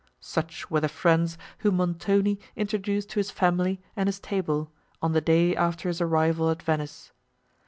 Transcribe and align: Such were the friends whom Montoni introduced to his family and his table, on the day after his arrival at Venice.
Such 0.19 0.71
were 0.71 0.79
the 0.79 0.89
friends 0.89 1.37
whom 1.59 1.75
Montoni 1.75 2.39
introduced 2.55 3.11
to 3.11 3.19
his 3.19 3.29
family 3.29 3.79
and 3.95 4.07
his 4.07 4.19
table, 4.19 4.71
on 4.99 5.11
the 5.11 5.21
day 5.21 5.55
after 5.55 5.89
his 5.89 6.01
arrival 6.01 6.49
at 6.49 6.63
Venice. 6.63 7.11